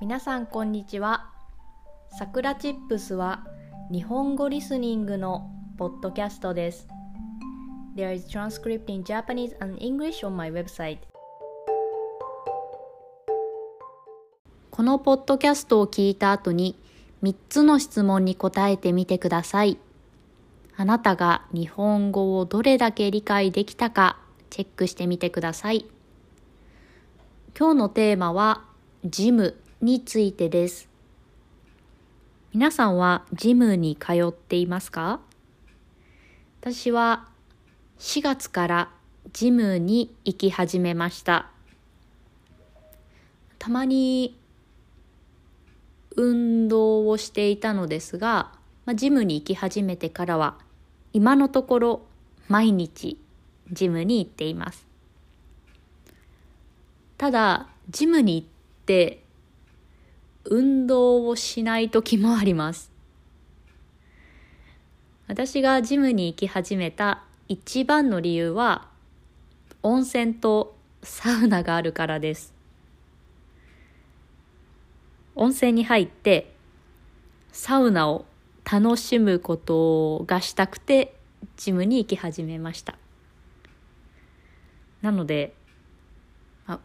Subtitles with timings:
[0.00, 1.28] 皆さんこんにちは。
[2.16, 3.44] さくらチップスは
[3.90, 6.86] 日本語リスニングのポッドキャストです。
[7.96, 10.98] There is transcript in Japanese and English on my website.
[14.70, 16.78] このポッドキャストを聞いた後に
[17.24, 19.78] 3つの質問に答えてみてください。
[20.76, 24.16] あなたが日本語をどれだけ理解できたか
[24.48, 25.86] チェックしてみてください。
[27.58, 28.62] 今日のテーマは
[29.04, 30.88] ジムについてです。
[32.52, 35.20] 皆さんはジムに通っていますか？
[36.60, 37.28] 私は
[38.00, 38.90] 4月から
[39.32, 41.50] ジムに行き始めました。
[43.60, 44.36] たまに
[46.16, 48.50] 運動をしていたのですが、
[48.84, 50.56] まあ、ジムに行き始めてからは
[51.12, 52.02] 今のところ
[52.48, 53.20] 毎日
[53.70, 54.84] ジムに行っています。
[57.16, 58.48] ただ、ジムに行っ
[58.86, 59.22] て
[60.50, 62.90] 運動をしない時もあります。
[65.26, 68.88] 私がジムに行き始めた一番の理由は
[69.82, 72.54] 温泉とサウナがあるからです。
[75.34, 76.52] 温泉に入って
[77.52, 78.24] サウナを
[78.70, 81.14] 楽しむことがしたくて
[81.56, 82.98] ジムに行き始めました。
[85.00, 85.54] なので、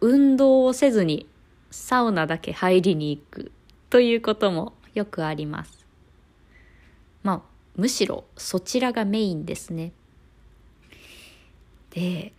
[0.01, 1.27] 運動をせずに
[1.73, 3.51] サウナだけ入りに行く
[3.89, 5.87] ということもよくあります。
[7.23, 7.41] まあ、
[7.75, 9.91] むしろそちらがメインですね。
[11.89, 12.31] で、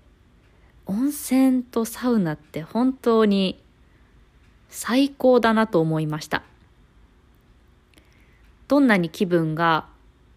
[0.86, 3.60] 温泉とサウナって本当に
[4.68, 6.44] 最高だなと思いました。
[8.68, 9.88] どんなに気分が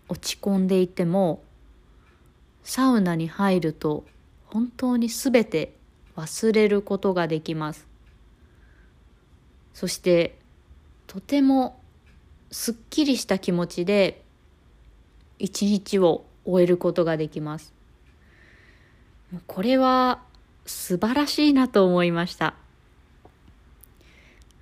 [0.10, 1.44] 落ち込んでいても、
[2.64, 4.06] サウナに入ると
[4.48, 5.76] 本当にすべて
[6.16, 7.97] 忘れることができます。
[9.78, 10.36] そして
[11.06, 11.80] とても
[12.50, 14.24] すっきりした気持ちで
[15.38, 17.76] 一日を終えることができます。
[19.46, 20.24] これは
[20.66, 22.56] 素晴らしいなと思いました。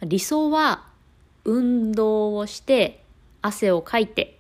[0.02, 0.84] 理想は
[1.46, 3.02] 運動をして
[3.42, 4.38] 汗をかいて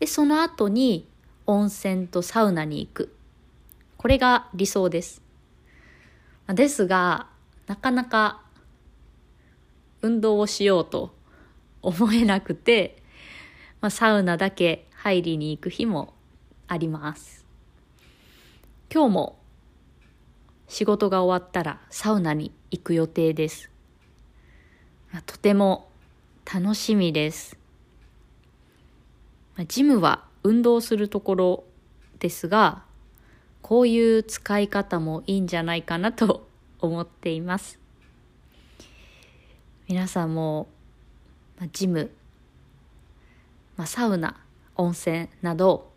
[0.00, 1.08] でその後に
[1.46, 3.16] 温泉とサウナに行く
[3.96, 5.22] これが理想です
[6.48, 7.28] ですが
[7.66, 8.41] なかなか
[10.02, 11.14] 運動をしようと
[11.80, 13.02] 思えなくて、
[13.80, 16.14] まあ、サウナだけ入りに行く日も
[16.68, 17.46] あります。
[18.92, 19.38] 今日も
[20.68, 23.70] 仕事が終わったらサウナに行く予定です。
[25.26, 25.90] とても
[26.52, 27.58] 楽しみです。
[29.68, 31.64] ジムは運動するところ
[32.18, 32.84] ですが、
[33.60, 36.48] こういう使い方もいいんじゃないかなと
[36.80, 37.81] 思っています。
[39.88, 40.68] 皆さんも、
[41.58, 42.10] まあ、ジム、
[43.76, 44.36] まあ、サウナ
[44.76, 45.90] 温泉など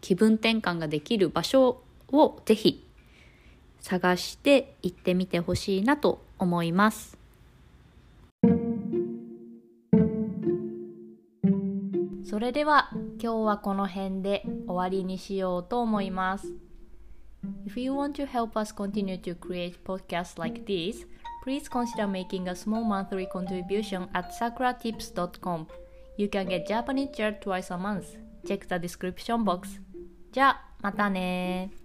[0.00, 2.86] 気分転換ができる場所をぜひ
[3.80, 7.18] 探して行ってみてほしいなと思います。
[12.24, 12.90] それでは
[13.20, 16.52] 今日はこの辺で終わりにしようと思います。
[17.66, 21.06] If you want to help us continue to create podcasts like this,
[21.43, 25.67] please consider making a small monthly contribution at sakuratips.com.
[26.17, 28.17] You can get Japanese chair twice a month.
[28.47, 29.79] Check the description box.
[30.31, 31.76] じゃあ、またね